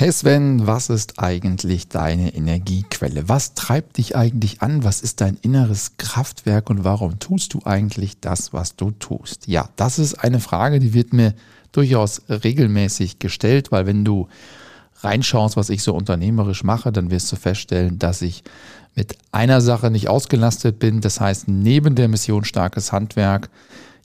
[0.00, 3.28] Hey Sven, was ist eigentlich deine Energiequelle?
[3.28, 4.82] Was treibt dich eigentlich an?
[4.82, 9.46] Was ist dein inneres Kraftwerk und warum tust du eigentlich das, was du tust?
[9.46, 11.34] Ja, das ist eine Frage, die wird mir
[11.72, 14.28] durchaus regelmäßig gestellt, weil wenn du
[15.02, 18.42] reinschaust, was ich so unternehmerisch mache, dann wirst du feststellen, dass ich
[18.94, 21.02] mit einer Sache nicht ausgelastet bin.
[21.02, 23.50] Das heißt, neben der Mission starkes Handwerk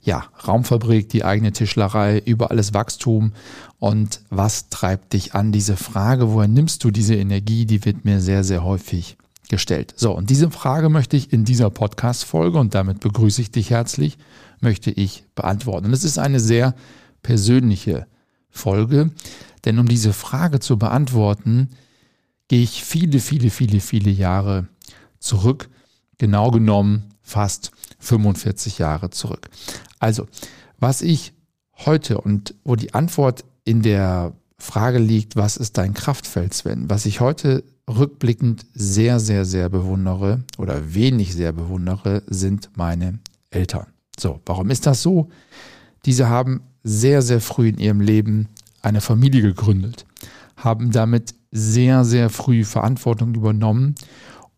[0.06, 3.32] ja, Raumfabrik, die eigene Tischlerei, über alles Wachstum.
[3.80, 5.50] Und was treibt dich an?
[5.50, 9.16] Diese Frage, woher nimmst du diese Energie, die wird mir sehr, sehr häufig
[9.48, 9.94] gestellt.
[9.96, 14.16] So, und diese Frage möchte ich in dieser Podcast-Folge, und damit begrüße ich dich herzlich,
[14.60, 15.86] möchte ich beantworten.
[15.86, 16.76] Und es ist eine sehr
[17.22, 18.06] persönliche
[18.48, 19.10] Folge,
[19.64, 21.70] denn um diese Frage zu beantworten,
[22.46, 24.68] gehe ich viele, viele, viele, viele Jahre
[25.18, 25.68] zurück,
[26.18, 29.48] genau genommen fast 45 Jahre zurück.
[29.98, 30.26] Also,
[30.78, 31.32] was ich
[31.84, 36.88] heute und wo die Antwort in der Frage liegt, was ist dein Kraftfeld, Sven?
[36.88, 43.18] Was ich heute rückblickend sehr, sehr, sehr bewundere oder wenig sehr bewundere, sind meine
[43.50, 43.86] Eltern.
[44.18, 45.28] So, warum ist das so?
[46.04, 48.48] Diese haben sehr, sehr früh in ihrem Leben
[48.80, 50.06] eine Familie gegründet,
[50.56, 53.94] haben damit sehr, sehr früh Verantwortung übernommen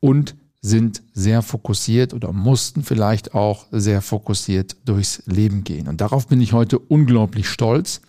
[0.00, 5.88] und sind sehr fokussiert oder mussten vielleicht auch sehr fokussiert durchs Leben gehen.
[5.88, 8.00] Und darauf bin ich heute unglaublich stolz,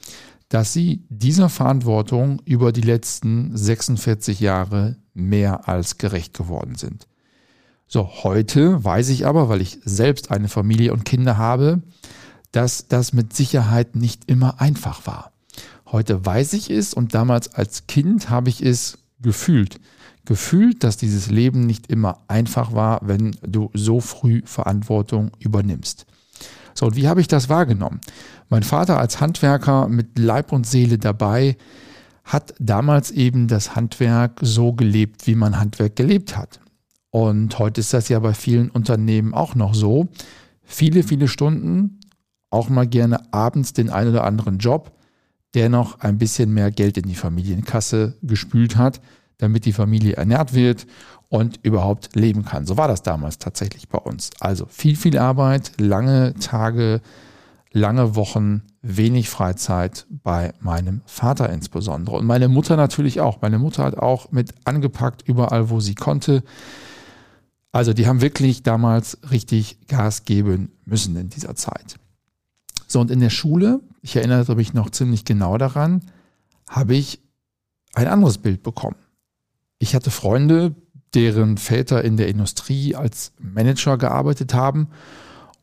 [0.49, 7.07] dass sie dieser Verantwortung über die letzten 46 Jahre mehr als gerecht geworden sind.
[7.87, 11.81] So, heute weiß ich aber, weil ich selbst eine Familie und Kinder habe,
[12.51, 15.31] dass das mit Sicherheit nicht immer einfach war.
[15.85, 19.79] Heute weiß ich es und damals als Kind habe ich es gefühlt
[20.25, 26.05] gefühlt, dass dieses Leben nicht immer einfach war, wenn du so früh Verantwortung übernimmst.
[26.73, 27.99] So, und wie habe ich das wahrgenommen?
[28.49, 31.57] Mein Vater als Handwerker mit Leib und Seele dabei
[32.23, 36.59] hat damals eben das Handwerk so gelebt, wie man Handwerk gelebt hat.
[37.09, 40.07] Und heute ist das ja bei vielen Unternehmen auch noch so.
[40.63, 41.99] Viele, viele Stunden,
[42.51, 44.91] auch mal gerne abends den einen oder anderen Job,
[45.55, 49.01] der noch ein bisschen mehr Geld in die Familienkasse gespült hat
[49.39, 50.85] damit die Familie ernährt wird
[51.29, 52.65] und überhaupt leben kann.
[52.65, 54.29] So war das damals tatsächlich bei uns.
[54.39, 57.01] Also viel, viel Arbeit, lange Tage,
[57.71, 62.17] lange Wochen, wenig Freizeit bei meinem Vater insbesondere.
[62.17, 63.41] Und meine Mutter natürlich auch.
[63.41, 66.43] Meine Mutter hat auch mit angepackt überall, wo sie konnte.
[67.71, 71.97] Also die haben wirklich damals richtig Gas geben müssen in dieser Zeit.
[72.87, 76.01] So, und in der Schule, ich erinnere mich noch ziemlich genau daran,
[76.67, 77.21] habe ich
[77.93, 78.95] ein anderes Bild bekommen.
[79.79, 80.75] Ich hatte Freunde,
[81.13, 84.89] deren Väter in der Industrie als Manager gearbeitet haben.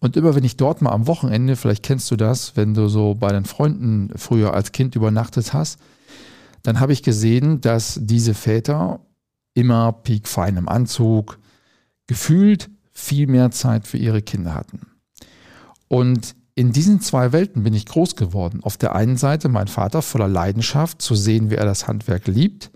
[0.01, 3.15] Und immer wenn ich dort mal am Wochenende, vielleicht kennst du das, wenn du so
[3.15, 5.79] bei deinen Freunden früher als Kind übernachtet hast,
[6.63, 9.01] dann habe ich gesehen, dass diese Väter
[9.55, 11.39] immer piekfein im Anzug,
[12.07, 14.87] gefühlt viel mehr Zeit für ihre Kinder hatten.
[15.89, 18.61] Und in diesen zwei Welten bin ich groß geworden.
[18.63, 22.71] Auf der einen Seite mein Vater voller Leidenschaft zu sehen, wie er das Handwerk liebt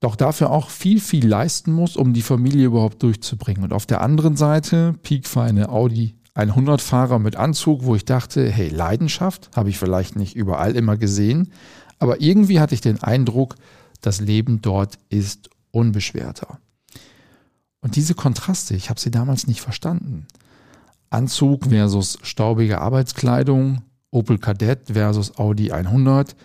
[0.00, 3.64] doch dafür auch viel, viel leisten muss, um die Familie überhaupt durchzubringen.
[3.64, 9.50] Und auf der anderen Seite piekfeine Audi 100-Fahrer mit Anzug, wo ich dachte, hey, Leidenschaft
[9.56, 11.52] habe ich vielleicht nicht überall immer gesehen,
[11.98, 13.56] aber irgendwie hatte ich den Eindruck,
[14.00, 16.60] das Leben dort ist unbeschwerter.
[17.80, 20.26] Und diese Kontraste, ich habe sie damals nicht verstanden.
[21.10, 26.36] Anzug versus staubige Arbeitskleidung, Opel Kadett versus Audi 100,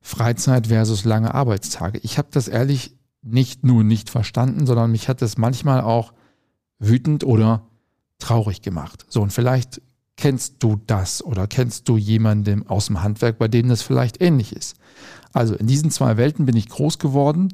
[0.00, 1.98] Freizeit versus lange Arbeitstage.
[2.02, 6.12] Ich habe das ehrlich nicht nur nicht verstanden, sondern mich hat es manchmal auch
[6.78, 7.62] wütend oder
[8.18, 9.06] traurig gemacht.
[9.08, 9.80] So, und vielleicht
[10.16, 14.54] kennst du das oder kennst du jemanden aus dem Handwerk, bei dem das vielleicht ähnlich
[14.54, 14.76] ist.
[15.32, 17.48] Also in diesen zwei Welten bin ich groß geworden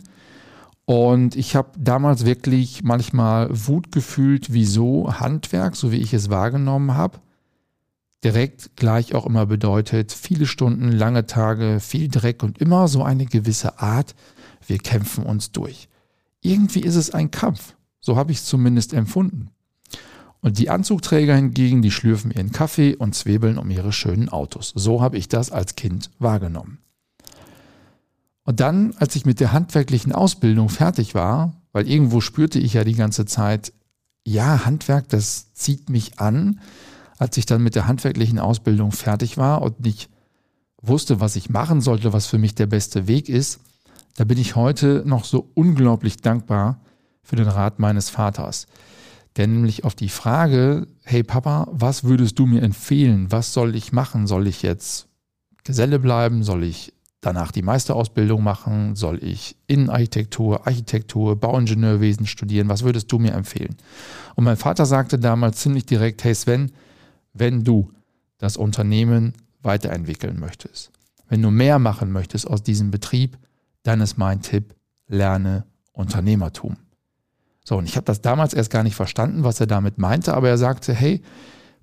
[0.85, 6.95] und ich habe damals wirklich manchmal Wut gefühlt, wieso Handwerk, so wie ich es wahrgenommen
[6.95, 7.19] habe,
[8.25, 13.27] direkt gleich auch immer bedeutet, viele Stunden, lange Tage, viel Dreck und immer so eine
[13.27, 14.15] gewisse Art,
[14.69, 15.89] wir kämpfen uns durch.
[16.41, 17.75] Irgendwie ist es ein Kampf.
[18.01, 19.51] So habe ich es zumindest empfunden.
[20.41, 24.73] Und die Anzugträger hingegen, die schlürfen ihren Kaffee und zwiebeln um ihre schönen Autos.
[24.77, 26.79] So habe ich das als Kind wahrgenommen.
[28.45, 32.85] Und dann, als ich mit der handwerklichen Ausbildung fertig war, weil irgendwo spürte ich ja
[32.85, 33.73] die ganze Zeit,
[34.25, 36.61] ja, Handwerk, das zieht mich an.
[37.19, 40.09] Als ich dann mit der handwerklichen Ausbildung fertig war und nicht
[40.81, 43.61] wusste, was ich machen sollte, was für mich der beste Weg ist,
[44.19, 46.81] da bin ich heute noch so unglaublich dankbar
[47.23, 48.67] für den Rat meines Vaters.
[49.37, 53.31] Der nämlich auf die Frage, hey Papa, was würdest du mir empfehlen?
[53.31, 54.27] Was soll ich machen?
[54.27, 55.07] Soll ich jetzt
[55.63, 56.43] Geselle bleiben?
[56.43, 58.97] Soll ich danach die Meisterausbildung machen?
[58.97, 62.69] Soll ich Innenarchitektur, Architektur, Bauingenieurwesen studieren?
[62.69, 63.77] Was würdest du mir empfehlen?
[64.35, 66.73] Und mein Vater sagte damals ziemlich direkt, hey Sven,
[67.35, 67.93] wenn du
[68.39, 70.91] das Unternehmen weiterentwickeln möchtest,
[71.29, 73.39] wenn du mehr machen möchtest aus diesem Betrieb,
[73.89, 74.75] dann ist mein Tipp,
[75.07, 76.77] lerne Unternehmertum.
[77.65, 80.51] So, und ich habe das damals erst gar nicht verstanden, was er damit meinte, aber
[80.51, 81.23] er sagte, hey,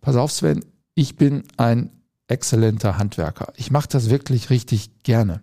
[0.01, 0.63] pass auf Sven,
[0.93, 1.89] ich bin ein
[2.27, 3.53] exzellenter Handwerker.
[3.55, 5.41] Ich mache das wirklich richtig gerne.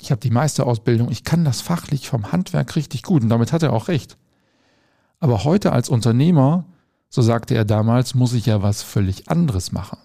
[0.00, 3.62] Ich habe die Meisterausbildung, ich kann das fachlich vom Handwerk richtig gut und damit hat
[3.62, 4.18] er auch recht.
[5.20, 6.66] Aber heute als Unternehmer,
[7.08, 9.98] so sagte er damals, muss ich ja was völlig anderes machen.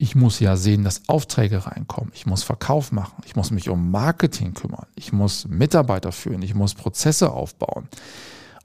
[0.00, 2.12] Ich muss ja sehen, dass Aufträge reinkommen.
[2.14, 3.20] Ich muss Verkauf machen.
[3.26, 4.86] Ich muss mich um Marketing kümmern.
[4.94, 6.42] Ich muss Mitarbeiter führen.
[6.42, 7.88] Ich muss Prozesse aufbauen.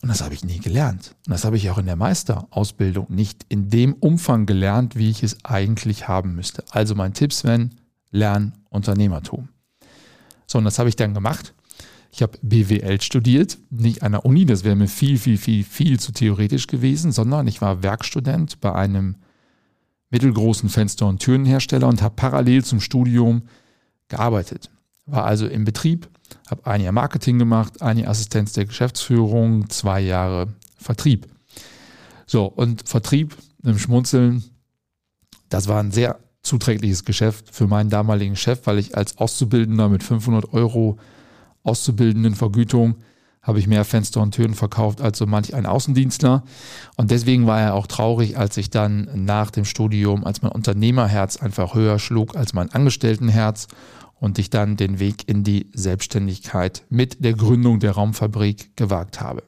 [0.03, 1.15] Und das habe ich nie gelernt.
[1.25, 5.23] Und das habe ich auch in der Meisterausbildung nicht in dem Umfang gelernt, wie ich
[5.23, 6.63] es eigentlich haben müsste.
[6.69, 7.73] Also mein Tipp, Sven,
[8.11, 9.49] lern Unternehmertum.
[10.45, 11.55] So, und das habe ich dann gemacht.
[12.11, 15.99] Ich habe BWL studiert, nicht an der Uni, das wäre mir viel, viel, viel, viel
[15.99, 19.15] zu theoretisch gewesen, sondern ich war Werkstudent bei einem
[20.13, 23.41] mittelgroßen Fenster- und Türenhersteller und habe parallel zum Studium
[24.07, 24.69] gearbeitet.
[25.07, 26.07] War also im Betrieb,
[26.49, 31.27] habe ein Jahr Marketing gemacht, ein Jahr Assistenz der Geschäftsführung, zwei Jahre Vertrieb.
[32.27, 34.43] So, und Vertrieb im Schmunzeln,
[35.49, 40.03] das war ein sehr zuträgliches Geschäft für meinen damaligen Chef, weil ich als Auszubildender mit
[40.03, 40.99] 500 Euro
[41.63, 42.97] Auszubildendenvergütung
[43.43, 46.43] habe ich mehr Fenster und Türen verkauft als so manch ein Außendienstler.
[46.95, 51.37] Und deswegen war er auch traurig, als ich dann nach dem Studium, als mein Unternehmerherz
[51.37, 53.67] einfach höher schlug als mein Angestelltenherz
[54.15, 59.43] und ich dann den Weg in die Selbstständigkeit mit der Gründung der Raumfabrik gewagt habe.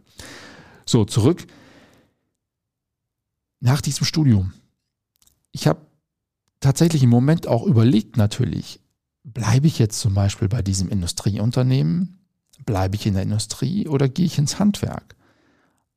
[0.86, 1.48] So, zurück.
[3.62, 4.52] Nach diesem Studium.
[5.54, 5.80] Ich habe
[6.60, 8.82] tatsächlich im Moment auch überlegt natürlich,
[9.24, 12.25] bleibe ich jetzt zum Beispiel bei diesem Industrieunternehmen?
[12.66, 15.16] Bleibe ich in der Industrie oder gehe ich ins Handwerk?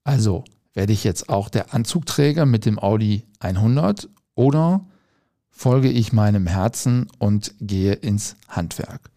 [0.05, 0.45] Also
[0.75, 4.87] werde ich jetzt auch der Anzugträger mit dem Audi 100 oder
[5.51, 9.11] folge ich meinem Herzen und gehe ins Handwerk.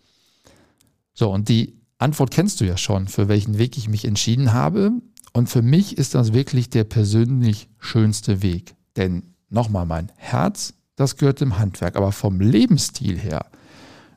[1.14, 4.92] So, und die Antwort kennst du ja schon, für welchen Weg ich mich entschieden habe.
[5.34, 8.74] Und für mich ist das wirklich der persönlich schönste Weg.
[8.98, 11.96] Denn nochmal, mein Herz, das gehört dem Handwerk.
[11.96, 13.46] Aber vom Lebensstil her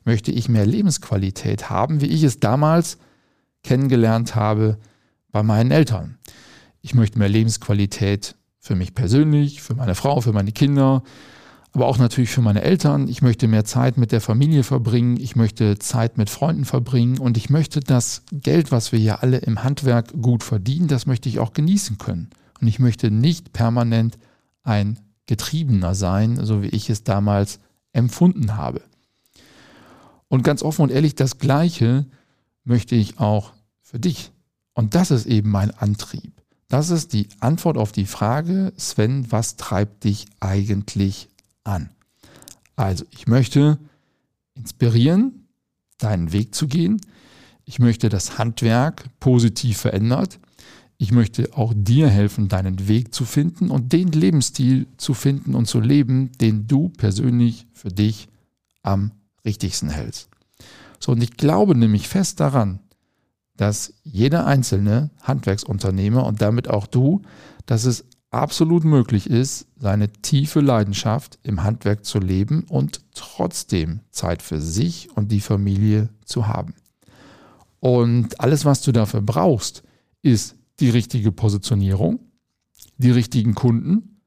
[0.03, 2.97] möchte ich mehr Lebensqualität haben, wie ich es damals
[3.65, 4.77] kennengelernt habe
[5.31, 6.17] bei meinen Eltern.
[6.81, 11.03] Ich möchte mehr Lebensqualität für mich persönlich, für meine Frau, für meine Kinder,
[11.73, 13.07] aber auch natürlich für meine Eltern.
[13.07, 17.37] Ich möchte mehr Zeit mit der Familie verbringen, ich möchte Zeit mit Freunden verbringen und
[17.37, 21.39] ich möchte das Geld, was wir ja alle im Handwerk gut verdienen, das möchte ich
[21.39, 22.29] auch genießen können.
[22.61, 24.17] Und ich möchte nicht permanent
[24.63, 27.59] ein Getriebener sein, so wie ich es damals
[27.93, 28.81] empfunden habe.
[30.27, 32.05] Und ganz offen und ehrlich, das Gleiche
[32.63, 33.54] möchte ich auch
[33.95, 34.33] für dich.
[34.73, 36.33] Und das ist eben mein Antrieb.
[36.67, 41.29] Das ist die Antwort auf die Frage, Sven, was treibt dich eigentlich
[41.63, 41.91] an.
[42.75, 43.79] Also, ich möchte
[44.53, 45.47] inspirieren,
[45.97, 46.99] deinen Weg zu gehen.
[47.63, 50.39] Ich möchte das Handwerk positiv verändert.
[50.97, 55.67] Ich möchte auch dir helfen, deinen Weg zu finden und den Lebensstil zu finden und
[55.67, 58.27] zu leben, den du persönlich für dich
[58.83, 59.11] am
[59.45, 60.27] richtigsten hältst.
[60.99, 62.79] So, und ich glaube nämlich fest daran,
[63.57, 67.21] dass jeder einzelne Handwerksunternehmer und damit auch du,
[67.65, 74.41] dass es absolut möglich ist, seine tiefe Leidenschaft im Handwerk zu leben und trotzdem Zeit
[74.41, 76.73] für sich und die Familie zu haben.
[77.79, 79.83] Und alles, was du dafür brauchst,
[80.21, 82.19] ist die richtige Positionierung,
[82.97, 84.21] die richtigen Kunden,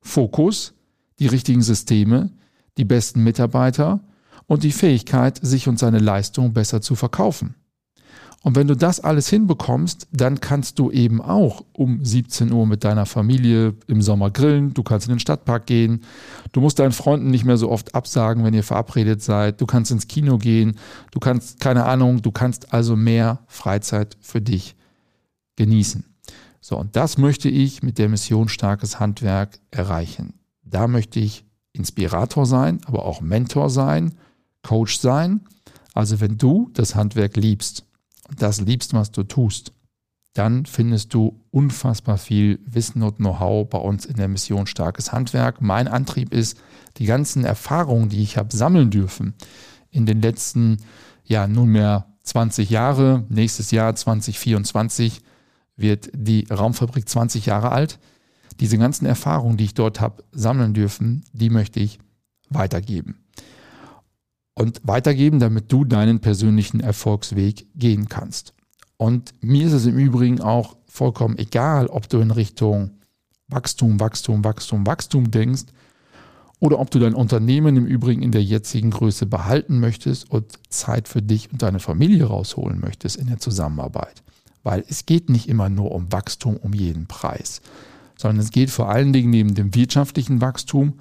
[0.00, 0.74] Fokus,
[1.20, 2.32] die richtigen Systeme,
[2.78, 4.00] die besten Mitarbeiter
[4.46, 7.54] und die Fähigkeit, sich und seine Leistung besser zu verkaufen.
[8.42, 12.82] Und wenn du das alles hinbekommst, dann kannst du eben auch um 17 Uhr mit
[12.82, 16.02] deiner Familie im Sommer grillen, du kannst in den Stadtpark gehen,
[16.50, 19.92] du musst deinen Freunden nicht mehr so oft absagen, wenn ihr verabredet seid, du kannst
[19.92, 20.76] ins Kino gehen,
[21.12, 24.74] du kannst, keine Ahnung, du kannst also mehr Freizeit für dich
[25.54, 26.04] genießen.
[26.60, 30.34] So, und das möchte ich mit der Mission Starkes Handwerk erreichen.
[30.64, 34.14] Da möchte ich Inspirator sein, aber auch Mentor sein,
[34.62, 35.42] Coach sein.
[35.94, 37.84] Also wenn du das Handwerk liebst,
[38.36, 39.72] das liebst, was du tust,
[40.34, 45.60] dann findest du unfassbar viel Wissen und Know-how bei uns in der Mission Starkes Handwerk.
[45.60, 46.58] Mein Antrieb ist,
[46.96, 49.34] die ganzen Erfahrungen, die ich habe sammeln dürfen
[49.90, 50.78] in den letzten,
[51.24, 55.20] ja, nunmehr 20 Jahre, nächstes Jahr 2024
[55.76, 57.98] wird die Raumfabrik 20 Jahre alt.
[58.60, 61.98] Diese ganzen Erfahrungen, die ich dort habe sammeln dürfen, die möchte ich
[62.48, 63.21] weitergeben.
[64.54, 68.52] Und weitergeben, damit du deinen persönlichen Erfolgsweg gehen kannst.
[68.98, 72.90] Und mir ist es im Übrigen auch vollkommen egal, ob du in Richtung
[73.48, 75.64] Wachstum, Wachstum, Wachstum, Wachstum denkst
[76.60, 81.08] oder ob du dein Unternehmen im Übrigen in der jetzigen Größe behalten möchtest und Zeit
[81.08, 84.22] für dich und deine Familie rausholen möchtest in der Zusammenarbeit.
[84.62, 87.62] Weil es geht nicht immer nur um Wachstum um jeden Preis,
[88.16, 90.94] sondern es geht vor allen Dingen neben dem wirtschaftlichen Wachstum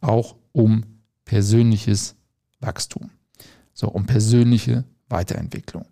[0.00, 0.84] auch um
[1.24, 2.14] persönliches
[2.60, 3.10] Wachstum.
[3.72, 5.86] So, um persönliche Weiterentwicklung.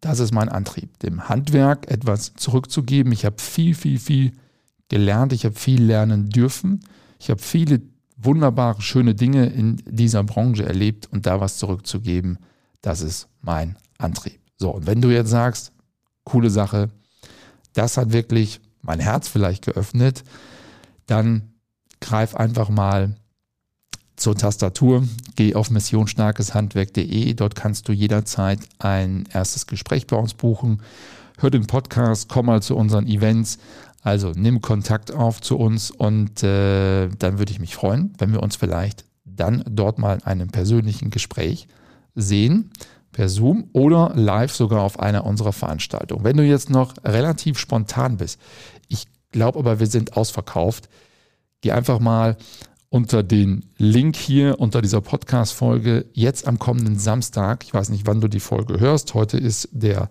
[0.00, 3.12] Das ist mein Antrieb, dem Handwerk etwas zurückzugeben.
[3.12, 4.32] Ich habe viel, viel, viel
[4.88, 5.32] gelernt.
[5.32, 6.84] Ich habe viel lernen dürfen.
[7.18, 7.80] Ich habe viele
[8.16, 12.38] wunderbare, schöne Dinge in dieser Branche erlebt und da was zurückzugeben,
[12.80, 14.40] das ist mein Antrieb.
[14.56, 15.72] So, und wenn du jetzt sagst,
[16.24, 16.90] coole Sache,
[17.72, 20.22] das hat wirklich mein Herz vielleicht geöffnet,
[21.06, 21.54] dann
[22.00, 23.16] greif einfach mal
[24.16, 25.04] zur Tastatur,
[25.36, 27.34] geh auf missionsstarkeshandwerk.de.
[27.34, 30.80] Dort kannst du jederzeit ein erstes Gespräch bei uns buchen.
[31.38, 33.58] Hör den Podcast, komm mal zu unseren Events.
[34.02, 38.42] Also nimm Kontakt auf zu uns und äh, dann würde ich mich freuen, wenn wir
[38.42, 41.66] uns vielleicht dann dort mal in einem persönlichen Gespräch
[42.14, 42.70] sehen,
[43.12, 46.24] per Zoom oder live sogar auf einer unserer Veranstaltungen.
[46.24, 48.40] Wenn du jetzt noch relativ spontan bist,
[48.88, 50.88] ich glaube aber, wir sind ausverkauft,
[51.62, 52.36] geh einfach mal
[52.94, 57.64] unter den Link hier unter dieser Podcast-Folge jetzt am kommenden Samstag.
[57.64, 59.14] Ich weiß nicht, wann du die Folge hörst.
[59.14, 60.10] Heute ist der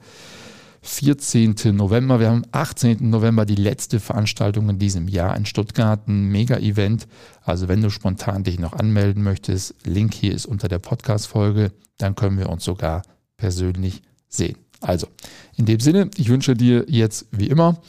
[0.82, 1.56] 14.
[1.72, 2.20] November.
[2.20, 3.10] Wir haben am 18.
[3.10, 7.08] November die letzte Veranstaltung in diesem Jahr in Stuttgart, ein Mega-Event.
[7.42, 12.16] Also wenn du spontan dich noch anmelden möchtest, Link hier ist unter der Podcast-Folge, dann
[12.16, 13.04] können wir uns sogar
[13.38, 14.58] persönlich sehen.
[14.82, 15.08] Also,
[15.56, 17.82] in dem Sinne, ich wünsche dir jetzt wie immer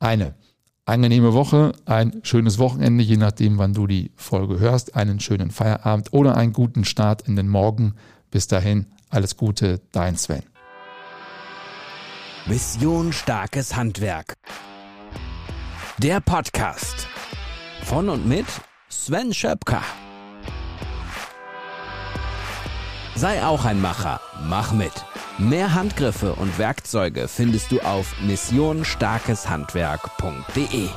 [0.00, 0.34] eine
[0.90, 6.12] angenehme Woche, ein schönes Wochenende, je nachdem, wann du die Folge hörst, einen schönen Feierabend
[6.12, 7.94] oder einen guten Start in den Morgen.
[8.30, 10.42] Bis dahin, alles Gute, dein Sven.
[12.46, 14.34] Mission Starkes Handwerk.
[15.98, 17.06] Der Podcast
[17.84, 18.46] von und mit
[18.88, 19.82] Sven Schöpker.
[23.14, 24.92] Sei auch ein Macher, mach mit.
[25.40, 30.88] Mehr Handgriffe und Werkzeuge findest du auf missionsstarkeshandwerk.de.